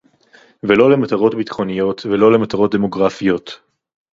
ולא 0.63 0.91
למטרות 0.91 1.35
ביטחוניות, 1.35 2.05
ולא 2.05 2.31
למטרות 2.33 2.75
דמוגרפיות 2.75 3.59